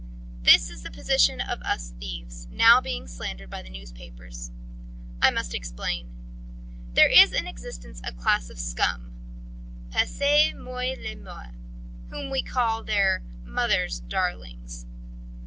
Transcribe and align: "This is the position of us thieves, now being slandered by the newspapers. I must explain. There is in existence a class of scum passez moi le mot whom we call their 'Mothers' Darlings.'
"This 0.41 0.71
is 0.71 0.81
the 0.81 0.89
position 0.89 1.41
of 1.41 1.61
us 1.61 1.93
thieves, 1.99 2.47
now 2.49 2.81
being 2.81 3.05
slandered 3.05 3.51
by 3.51 3.61
the 3.61 3.69
newspapers. 3.69 4.49
I 5.21 5.29
must 5.29 5.53
explain. 5.53 6.09
There 6.95 7.07
is 7.07 7.31
in 7.33 7.45
existence 7.45 8.01
a 8.03 8.11
class 8.11 8.49
of 8.49 8.57
scum 8.57 9.11
passez 9.91 10.55
moi 10.55 10.95
le 10.99 11.15
mot 11.17 11.53
whom 12.09 12.31
we 12.31 12.41
call 12.41 12.83
their 12.83 13.21
'Mothers' 13.45 13.99
Darlings.' 14.07 14.87